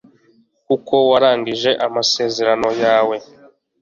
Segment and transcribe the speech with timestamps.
[0.67, 3.15] kuko warangije amasezerano yawe